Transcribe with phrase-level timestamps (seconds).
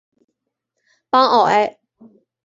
[1.11, 1.77] 邦奥埃。